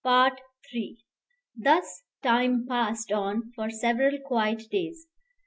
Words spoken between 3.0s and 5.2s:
on for several quiet days.